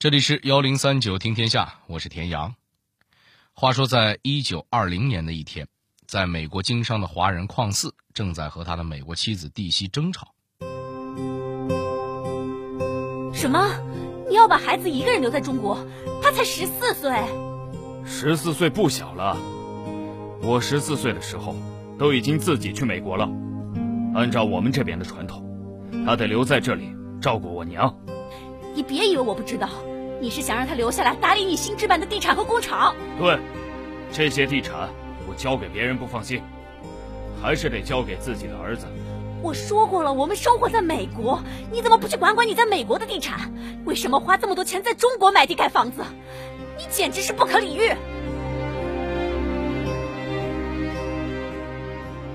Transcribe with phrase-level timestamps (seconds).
[0.00, 2.54] 这里是幺零三九听天下，我是田阳。
[3.52, 5.68] 话说，在一九二零年的一天，
[6.06, 10.32] 在美国经商的华人邝四正在和他的美国妻子蒂西争吵。
[13.34, 13.68] 什么？
[14.26, 15.86] 你要把孩子一个人留在中国？
[16.22, 17.12] 他才十四岁。
[18.02, 19.36] 十四岁不小了。
[20.40, 21.54] 我十四岁的时候，
[21.98, 23.28] 都已经自己去美国了。
[24.14, 25.44] 按照我们这边的传统，
[26.06, 26.88] 他得留在这里
[27.20, 27.94] 照顾我娘。
[28.72, 29.68] 你别以为我不知道，
[30.20, 32.94] 你是想让他留下来打理你新置办的地产和工厂。
[33.18, 33.38] 对，
[34.12, 34.90] 这些地产
[35.26, 36.42] 我交给别人不放心，
[37.42, 38.86] 还是得交给自己的儿子。
[39.42, 43.50] 我说过了，我们生活在美国，你怎么不去管管你在美国的地产？
[43.86, 46.04] 为什么花这么多钱在中国买地盖房子？
[46.76, 47.90] 你简直是不可理喻！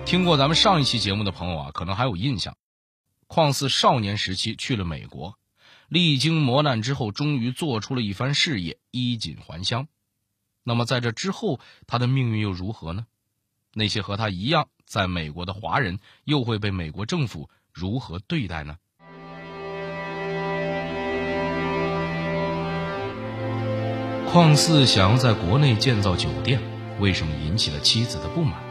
[0.05, 2.55] 听过咱们上一期节目的朋友啊，可能还有印象，
[3.27, 5.36] 邝四少年时期去了美国。
[5.95, 9.88] 历经磨难之后，终于做出了一番事业，衣锦还乡。
[10.62, 13.05] 那么，在这之后，他的命运又如何呢？
[13.74, 18.77] 那些和他一样在美国的华人，又会被美国政府如何对待呢？
[24.34, 26.59] 邝四想要在国内建造酒店，
[26.99, 28.62] 为什么引起了妻子的不满？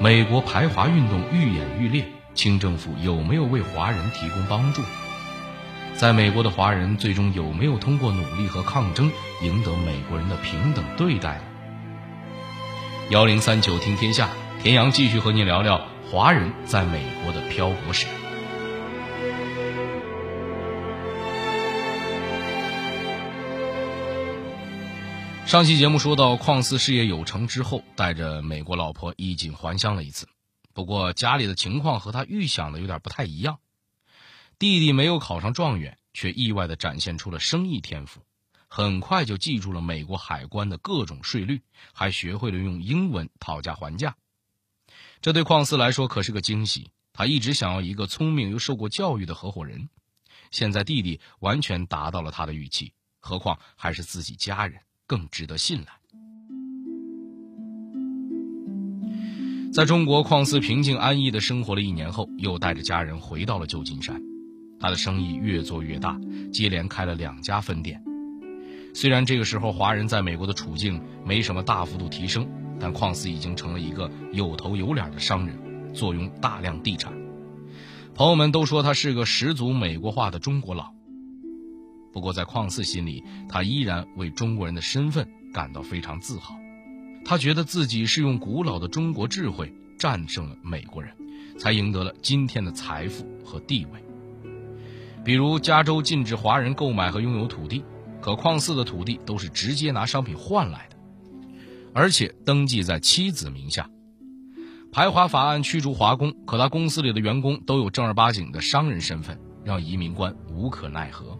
[0.00, 4.80] 美国排华运动愈演愈烈，清政府有没有为华人提供帮助？
[5.96, 9.10] 在美国的华人最终有没有通过努力和抗争
[9.42, 11.44] 赢得美国人的平等对待呢？
[13.10, 14.28] 幺零三九听天下，
[14.60, 18.06] 田阳继续和您聊聊华人在美国的漂泊史。
[25.46, 30.26] 上期节目说到，邝四事业有成之后，带着美国老婆衣锦还乡了一次，
[30.74, 33.58] 不过家里的情况和他预想的有点不太一样。
[34.64, 38.22] 弟弟没有考上状元，却意外地展现出了生意天赋，
[38.66, 41.60] 很快就记住了美国海关的各种税率，
[41.92, 44.16] 还学会了用英文讨价还价。
[45.20, 49.90] 这对邝斯来说可是个惊喜，他一直想要一个聪明又受过教育的合伙人。
[50.50, 55.92] 现在弟弟完全达到了他的预期，何况还是自己家人，更值得信赖。
[59.74, 64.18] 在中国，邝四平静安逸地生活了一年后，又带着家人回到了旧金山。
[64.84, 66.20] 他的生意越做越大，
[66.52, 68.04] 接连开了两家分店。
[68.92, 72.46] 虽然这个时候华人在美国的处境没什么大幅度提升，
[72.78, 75.58] 但邝四已经成了一个有头有脸的商人，
[75.94, 77.14] 坐拥大量地产。
[78.14, 80.92] 朋友们都说他是个十足美国化的中国佬。
[82.12, 86.54] 不过在邝四心里，他依然为中国人的身份感到非常自豪。
[87.24, 91.10] 他觉得自己是用古老的中国智慧战胜了美国人，
[91.58, 94.04] 才赢得了今天的财富和地位。
[95.24, 97.82] 比如加州禁止华人购买和拥有土地，
[98.20, 100.96] 可邝四的土地都是直接拿商品换来的，
[101.94, 103.88] 而且登记在妻子名下。
[104.92, 111.38] 排华法案驱逐华工，可他公司里的员工都有正儿八经的商人身份，让移民官无可奈何。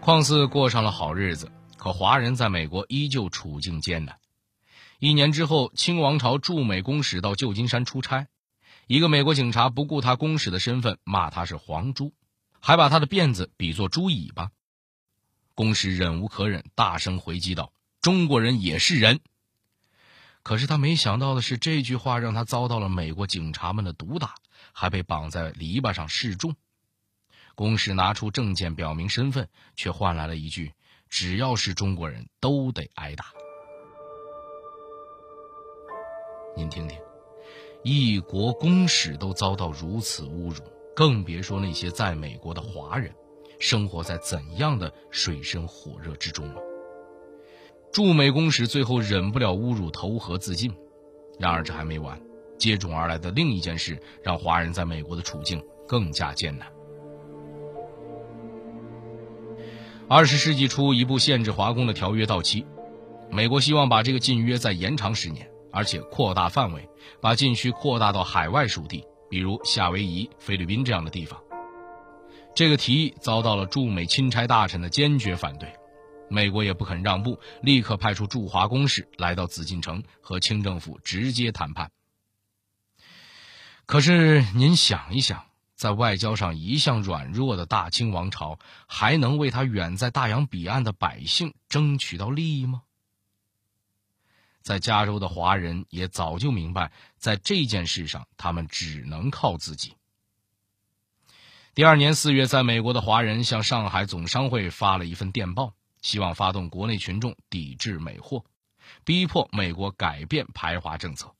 [0.00, 4.16] 邝四过上了好日子，可华人在美国依旧处境艰难。
[4.98, 8.26] 一年之后，清王朝驻美公使到旧金山出差。
[8.90, 12.12] 一个美国警察不顾他公使的身份，骂他是黄猪，
[12.58, 14.50] 还把他的辫子比作猪尾巴。
[15.54, 19.20] 公使忍无可忍，大声回击道：“中国人也是人。”
[20.42, 24.34] 可是他没想到的是，这句话让他遭到了美国警察们的毒打，
[24.72, 26.56] 还被绑在篱笆上示众。
[27.54, 30.74] 公使拿出证件表明身份，却换来了一句
[31.08, 33.26] ：“只要是中国人都得挨打。”
[36.58, 36.98] 您听听。
[37.82, 40.60] 一国公使都遭到如此侮辱，
[40.94, 43.10] 更别说那些在美国的华人，
[43.58, 46.60] 生活在怎样的水深火热之中了。
[47.90, 50.72] 驻美公使最后忍不了侮辱，投河自尽。
[51.38, 52.20] 然而这还没完，
[52.58, 56.68] 接踵而来的另一件事让华人在美国的处境更加艰难。
[60.06, 62.66] 二十世纪初，一部限制华工的条约到期，
[63.30, 65.49] 美国希望把这个禁约再延长十年。
[65.72, 66.88] 而且扩大范围，
[67.20, 71.40] 把禁区扩大到海外属地，比如夏威夷、菲律宾这样的地方。
[72.54, 75.72] 这个提议遭到了驻美钦差大臣的坚决反对，
[76.28, 81.90] 美国也不肯让步，立刻派出驻华公使来到紫禁城和清政府直接谈判。
[83.86, 85.44] 可是您想一想，
[85.76, 92.82] 在外交上一向软弱的大清王朝，还能为他远在大洋彼岸的百姓争取到利益吗？
[94.62, 99.94] 在加州的华人也早就明白，在这件事上，他们只能靠自己。
[101.74, 105.72] 第二年四月，在美国的华人向上海总商会发了一份电报，
[106.02, 108.44] 希望发动国内群众抵制美货，
[109.04, 111.34] 逼迫美国改变排华政策。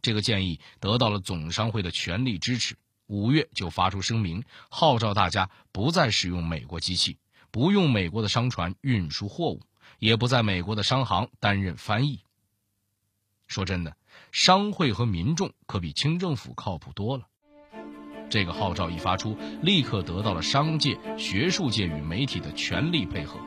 [0.00, 2.76] 这个建议得到了总商会的全力支持。
[3.06, 7.18] 五月就发出声明，号召大家不再使用美国机器，
[7.50, 9.60] 不用美国的商船运输货物，
[9.98, 12.20] 也不在美国的商行担任翻译。
[13.46, 13.96] 说真的，
[14.32, 17.24] 商会和民众可比清政府靠谱多了。
[18.30, 23.38] 这个号召一发出，立刻得到了商界、学术界与媒体的全力配合，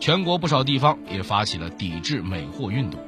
[0.00, 2.98] 全国不少地方也发起了抵制美货运动。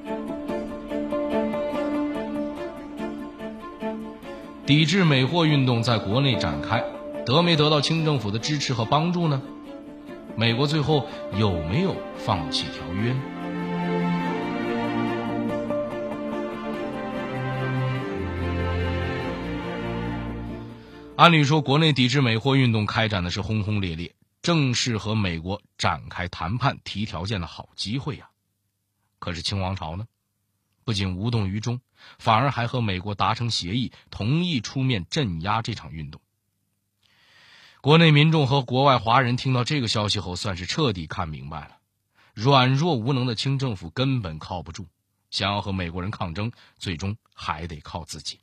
[4.66, 6.84] 抵制美货运动在国内展开，
[7.24, 9.42] 得没得到清政府的支持和帮助呢？
[10.37, 11.06] 美国最后
[11.38, 13.15] 有没有放弃条约？
[21.17, 28.31] 按理说，国内抵制美货运动开展的是轰轰烈烈，正是和美国展开谈判、提条件的好机会呀。
[29.19, 30.06] 可是清王朝呢，
[30.82, 31.79] 不仅无动于衷，
[32.19, 36.23] 反而还和美国达成协议，同意出面镇压这场运动。
[37.82, 41.79] 国内民众和国外华人听到这个消息后，算是彻底看明白了：
[42.35, 44.87] 软弱无能的清政府根本靠不住，
[45.31, 48.41] 想要和美国人抗争，最终还得靠自己。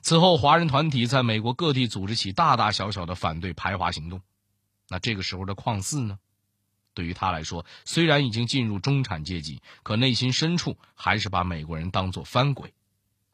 [0.00, 4.22] 此后，华人团体在美国各地组织起大大小小的反对排华行动。
[4.88, 6.20] 那这个时候的矿四呢？
[6.94, 12.72] 对于他来说，虽然已经进入中产阶级，可内心深处还是把美国人当作翻鬼。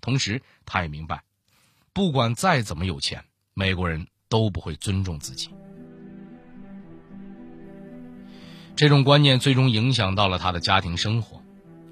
[0.01, 1.23] 同时，他也明白，
[1.93, 5.49] 不管再怎么有钱，美国人都不会尊重自己。
[8.75, 11.41] 这种观念最终影响到了他的家庭生活。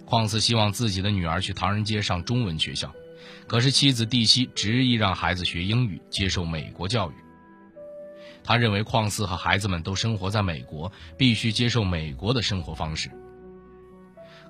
[0.04, 2.92] 矿四希望自己的女儿去唐人街上中文学校。
[3.46, 7.14] 可是妻子蒂西执意让孩子学英语，接受美国教育。
[8.42, 13.08] 他认为矿四和孩子们都生活在美国，必须接受美国的生活方式。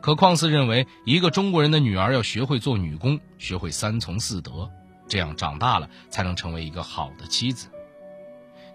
[0.01, 4.71] 可矿四认为，一个中国人的女儿要学会做女工，学会三从四德，
[5.07, 7.69] 这样长大了才能成为一个好的妻子。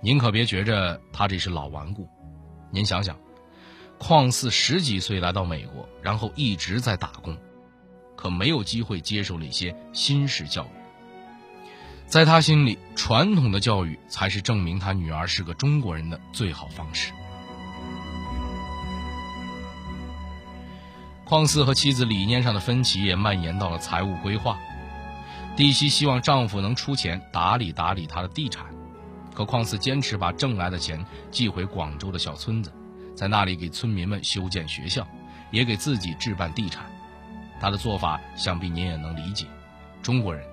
[0.01, 2.07] 您可别觉着他这是老顽固，
[2.71, 3.17] 您想想，
[3.97, 7.37] 矿四十几岁来到美国，然后一直在打工。
[8.15, 11.67] 可没有机会接受那些新式教育，
[12.07, 17.11] 在他心里，传统的教育才是证明他女儿是个中国人的最好方式。
[21.25, 24.57] 矿四和妻子理念上的分歧也蔓延到了财务规划。
[25.55, 28.65] 蒂西希望丈夫能出钱打理打理他的地产，
[29.37, 32.73] 可矿四坚持把挣来的钱寄回广州的小村子，
[33.13, 35.07] 在那里给村民们修建学校，
[35.51, 36.91] 也给自己置办地产。
[37.61, 39.45] 他的做法想必您也能理解，
[40.01, 40.43] 中国人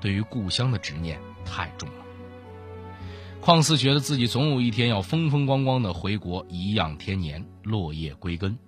[0.00, 2.04] 对于故乡的执念太重了。
[3.42, 8.58] 况四觉得自己总有一天要风风光光的回国颐养天年、落叶归根，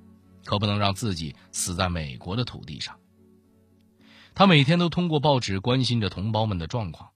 [0.44, 2.94] 可不能让自己死在美国的土地上。
[4.34, 7.08] 他每天都通过报纸关心着同胞们的状况，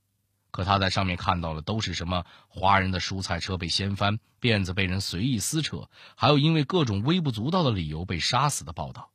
[0.56, 9.11] 可他在上面看到的都是什么华人的蔬菜车被掀翻、辫子被人随意撕扯，还有因为各种微不足道的理由被杀死的报道。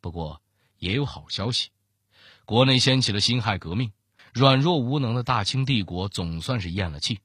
[0.00, 0.40] 不过，
[0.78, 1.70] 也有好消息，
[2.44, 3.90] 国内掀起了辛亥革命，
[4.32, 7.18] 软弱无能的大清帝国总算是咽了气。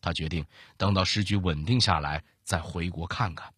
[0.00, 0.46] 他决定
[0.78, 3.52] 等到时局稳定下来再回国看看。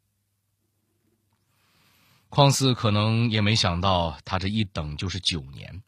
[2.30, 5.84] 况四可能也没想到，他这一等就是九年。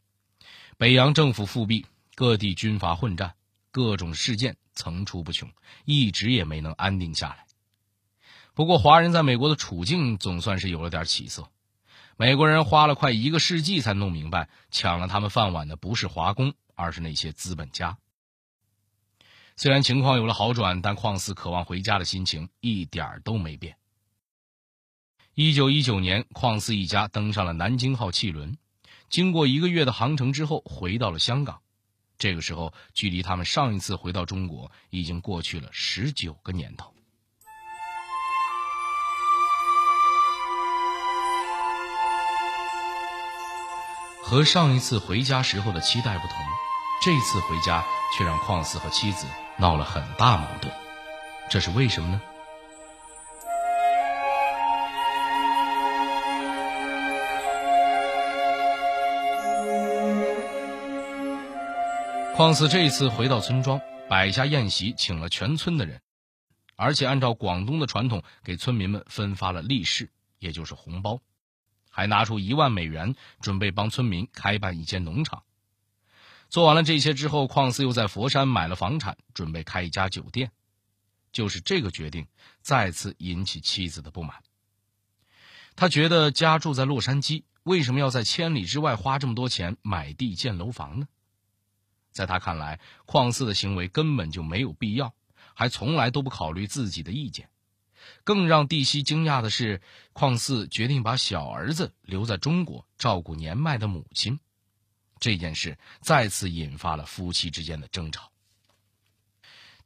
[0.77, 1.85] 北洋政府复辟，
[2.15, 3.35] 各地军阀混战，
[3.71, 5.51] 各种事件层出不穷，
[5.85, 7.45] 一直也没能安定下来。
[8.53, 11.49] 不过，华人在美国的处境总算是有了点起色。
[12.15, 17.97] 美国人花了快一个世纪才弄明白，抢了他们饭碗的不是华工，而是那些资本家。
[19.55, 23.77] 虽然情况有了好转，但矿四渴望回家的心情一点儿都没变。
[25.33, 28.55] 一九一九年，矿四一家登上了南京号汽轮，
[29.09, 31.61] 经过一个月的航程之后，回到了香港。
[32.23, 36.93] 这个时候，距离他们上一次回到中国已经过去了十九个年头。
[44.23, 46.37] 和上一次回家时候的期待不同，
[47.01, 47.83] 这次回家
[48.17, 49.27] 却让矿四和妻子
[49.57, 50.73] 闹了很大矛盾，
[51.49, 52.21] 这是为什么呢？
[62.35, 66.01] 况四这一次回到村庄，摆下宴席，请了全村的人，
[66.75, 70.09] 而且按照广东的传统，给村民们分发了利是，
[70.39, 71.21] 也就是红包。
[71.91, 75.43] 还拿出一万美元，准备帮村民开办一间农场。
[76.49, 80.51] 做完了这些之后，邝思又在佛山买了房产，准备开一家酒店。
[81.31, 82.25] 就是这个决定，
[82.61, 84.37] 再次引起妻子的不满。
[85.75, 91.07] 他觉得家住在洛杉矶，为什么要在千里之外花这么多钱买地建楼房呢？
[92.13, 95.13] 在他看来，邝四的行为根本就没有必要，
[95.53, 97.49] 还从来都不考虑自己的意见。
[98.23, 99.81] 更让蒂西惊讶的是，
[100.13, 104.39] 邝四决定把小儿子留在中国照顾年迈的母亲。
[105.19, 108.31] 这件事再次引发了夫妻之间的争吵。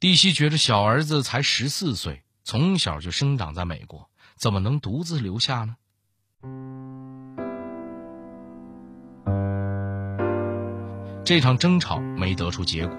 [0.00, 5.76] 蒂西觉得小儿子才十四岁，从小就生长在美国，怎么能独自留下呢？
[11.28, 12.96] 这场争吵没得出结果，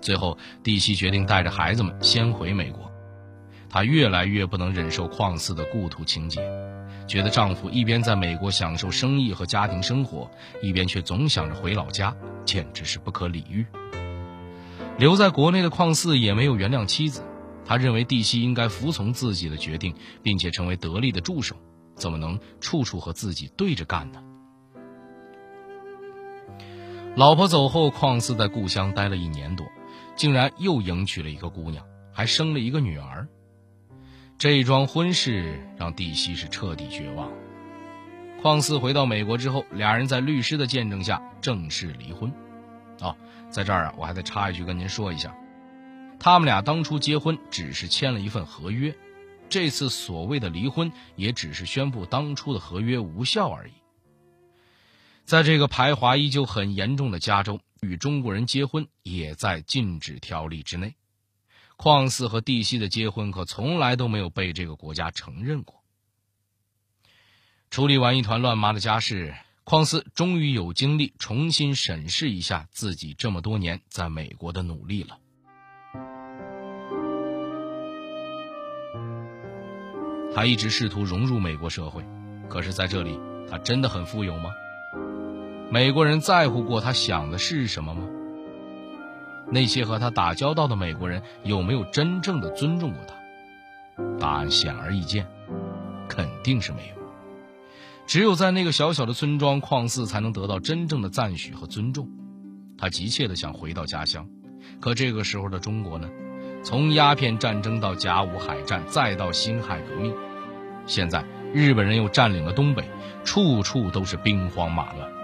[0.00, 2.90] 最后蒂西决定带着孩子们先回美国。
[3.70, 6.40] 她越来越不能忍受旷四的故土情结，
[7.06, 10.28] 觉得丈夫一边在美国享受生意和家庭生活，
[10.60, 12.12] 一边却总想着回老家，
[12.44, 13.64] 简直是不可理喻。
[14.98, 17.22] 留在国内的邝四也没有原谅妻子，
[17.64, 21.54] 他认为蒂西应该服从自己的决定，并且成为得力的助手，
[21.94, 24.20] 怎么能处处和自己对着干呢？
[27.18, 29.66] 老婆走后，邝四在故乡待了一年多，
[30.14, 33.26] 竟然又迎娶了一个姑娘，还生了一个女儿。
[34.38, 37.28] 这桩婚事让蒂西是彻底绝望。
[38.40, 42.32] 邝四回到美国之后，俩人在律师的见证下正式离婚。
[43.00, 43.16] 哦，
[43.50, 45.34] 在这儿啊，我还得插一句跟您说一下，
[46.20, 48.94] 他们俩当初结婚只是签了一份合约，
[49.48, 53.72] 这次所谓的离婚也只是宣布当初的合约无效而已。
[55.28, 60.94] 在这个排华依旧很严重的加州，与中国人结婚也在禁止条例之内。
[61.76, 65.82] 邝四和蒂西的结婚可从来都没有被这个国家承认过。
[67.68, 69.34] 处理完一团乱麻的家事。
[69.64, 75.18] 匡斯终于有精力重新审视一下自己这么多年在美国的努力了。
[80.34, 82.02] 他一直试图融入美国社会，
[82.48, 83.20] 可是在这里，
[83.50, 84.50] 他真的很富有吗？
[85.70, 88.02] 美国人在乎过他想的是什么吗？
[89.50, 93.14] 那些和他打交道的美国人有没有真正的尊重过他？
[94.18, 95.26] 答案显而易见，
[96.08, 96.94] 肯定是没有。
[98.06, 102.08] 只有在那个小小的村庄，矿四才能得到真正的赞许和尊重。
[102.78, 104.26] 他急切地想回到家乡，
[104.80, 106.08] 可这个时候的中国呢？
[106.64, 110.14] 从鸦片战争到甲午海战，再到辛亥革命，
[110.86, 111.22] 现在
[111.52, 112.84] 日本人又占领了东北，
[113.22, 115.17] 处处都是兵荒马乱。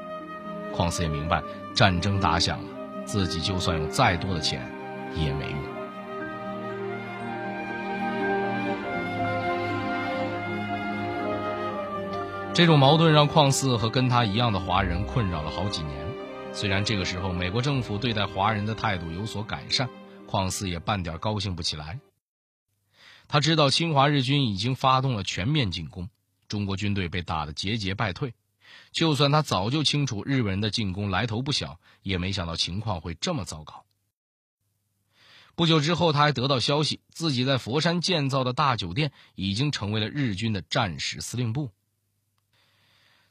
[0.75, 1.41] 矿四也明白，
[1.73, 2.69] 战争打响了，
[3.07, 4.61] 自己就算有再多的钱，
[5.15, 5.59] 也没用。
[12.53, 16.05] 这种矛盾让邝四和跟他一样的华人困扰了好几年。
[16.53, 19.89] 虽然这个时候美国政府对待华人的态度有所改善，
[20.27, 21.99] 邝四也半点高兴不起来。
[23.27, 26.09] 他知道侵华日军已经发动了全面进攻，
[26.47, 28.35] 中国军队被打得节节败退。
[28.93, 33.85] 就算他早就清楚日本人的进攻来头不小，也没想到情况会这么糟糕。
[35.57, 41.71] 不久之后，他还得到消息，自己在佛山建造的大酒店已经成为了日军的战时司令部。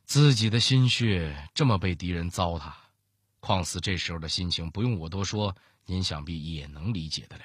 [0.06, 2.72] 自己的心血这么被敌人糟蹋，
[3.40, 7.44] 况四这时候的心情不用我多说，您想必也能理解得了。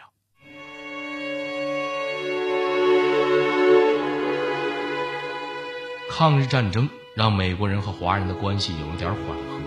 [6.11, 9.61] 抗日战争让美国人和华人的关系有了点缓和，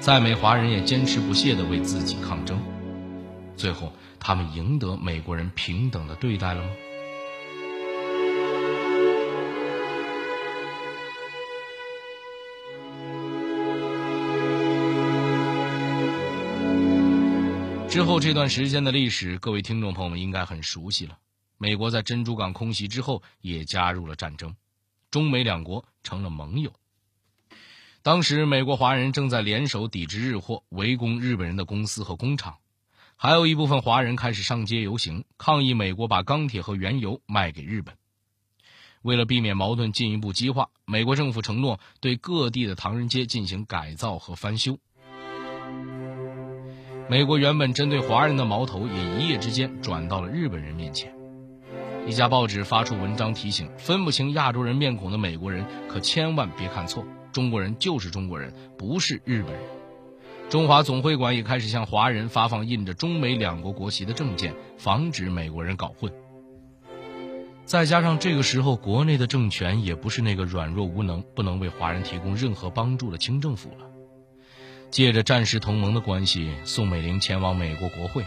[0.00, 2.58] 在美华人也坚持不懈地为自己抗争，
[3.56, 6.68] 最后他们赢得美国人平等的对待了吗？
[17.88, 21.18] 之后这段时间的历史，各位听众朋友们应该很熟悉了。
[21.58, 24.56] 美国在珍珠港空袭之后也加入了战争，
[25.12, 26.72] 中美两国成了盟友。
[28.02, 32.56] 当时美国华人正在联手抵制日货，围攻日本人的公司和工厂，
[33.14, 37.94] 还有一部分华人开始上街游行，抗议美国把钢铁和原油卖给日本。
[39.02, 44.78] 为了避免矛盾进一步激化，美国政府承诺对各地的唐人街进行改造和翻修。
[47.10, 51.21] 美国原本针对华人的矛头也一夜之间转到了日本人面前。
[52.04, 59.62] 一家报纸发出文章提醒：分不清亚洲人面孔的美国人可千万别看错，中国人就是中国人，不是日本人。
[60.50, 66.12] 中华总会馆也开始向华人发放印着中美两国国旗的证件，防止美国人搞混。
[67.64, 73.86] 再加上这个时候国内的政权也不是那个软弱无能、不能为华人提供任何帮助的清政府了。
[74.90, 78.24] 借着战时同盟的关系，宋美龄前往美国国会，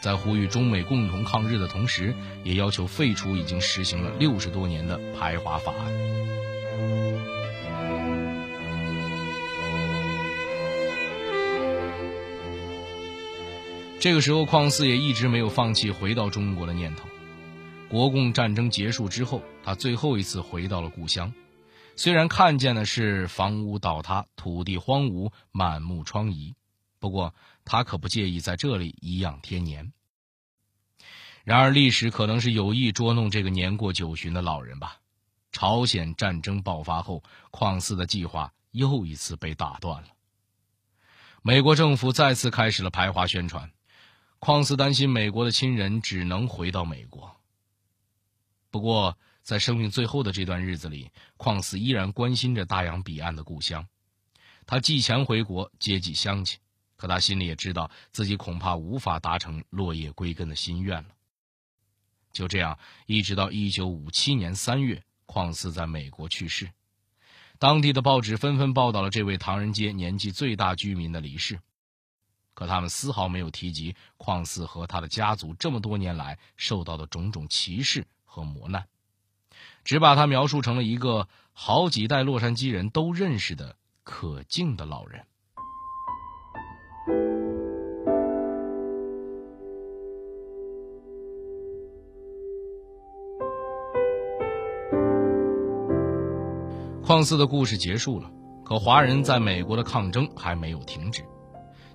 [0.00, 5.92] 在呼吁中美共同抗日的同时，也要求废除已经实行了六十多年的排华法案。
[13.98, 17.08] 这个时候，邝嗣也一直没有放弃回到中国的念头。
[17.88, 21.32] 国共战争结束之后，他最后一次回到了故乡。
[21.96, 26.54] 虽然看见的是房屋倒塌、土地荒芜、满目疮痍，
[26.98, 27.34] 不过
[27.64, 29.92] 他可不介意在这里颐养天年。
[31.44, 35.00] 然而，历史可能是有意捉弄这个年过九旬的老人吧。
[35.52, 40.08] 朝鲜战争爆发后，邝嗣的计划又一次被打断了。
[41.42, 43.70] 美国政府再次开始了排华宣传，
[44.40, 47.36] 邝嗣担心美国的亲人只能回到美国。
[48.70, 53.86] 不过，在生命最后的这段日子里，邝嗣依然关心着大洋彼岸的故乡。
[54.66, 56.58] 他寄钱回国接济乡亲，
[56.96, 61.08] 可他心里也知道自己恐怕无法达成落叶归根的心愿了。
[62.32, 66.70] 就这样，一直到一九五七年三月，邝嗣在美国去世。
[67.58, 71.60] 当地的报纸纷纷报道了这位唐人街年纪最大居民的离世，
[72.54, 78.06] 可他们丝毫没有提及邝嗣和他的家族这么多年来受到的种种歧视。
[78.28, 78.86] 和磨难，
[79.82, 85.24] 只把他描述成了一个好几代洛杉矶人都认识的可敬的老人。
[97.06, 98.28] 矿寺的故事结束了，
[98.64, 101.22] 可华人在美国的抗争还没有停止。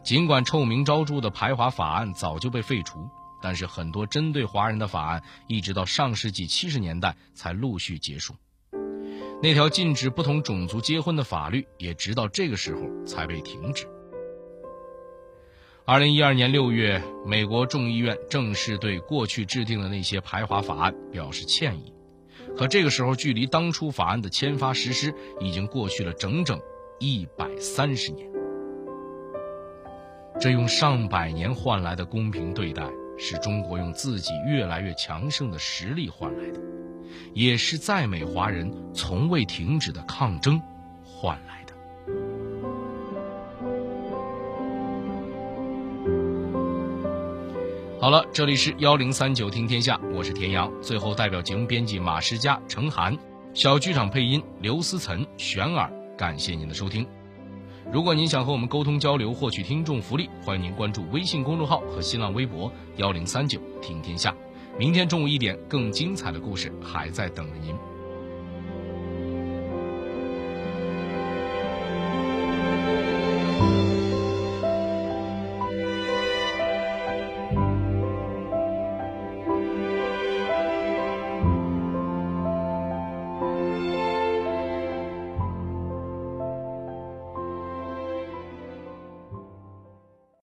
[0.04, 3.10] 尽管臭名昭著的排华法案早就被废除。
[3.42, 8.36] 但是很多针对华人的法案，一直到上世纪七十年代才陆续结束。
[9.44, 13.90] 那条禁止不同种族结婚的法律，也直到这个时候才被停止。
[15.84, 21.94] 二零一二年六月，美国众议院正式对过去制定的那些排华法案表示歉意。
[22.58, 26.60] 可这个时候，距离当初法案的签发实施，已经过去了整整
[27.00, 28.30] 一百三十年。
[30.40, 32.84] 这用上百年换来的公平对待。
[33.24, 36.60] 是中国用自己越来越强盛的实力换来的，
[37.36, 40.60] 也是在美华人从未停止的抗争
[41.06, 41.61] 换来。
[48.02, 50.72] 好了，这里是幺零三九听天下，我是田阳。
[50.82, 53.16] 最后，代表节目编辑马诗佳、程涵，
[53.54, 55.88] 小剧场配音刘思岑、玄儿，
[56.18, 57.06] 感谢您的收听。
[57.94, 64.36] 如果您想和我们沟通交流，获取听众福利，欢迎您关注微信公众号和新浪微博幺零三九听天下。
[64.80, 67.76] 明天中午一点，更精彩的故事还在等着您。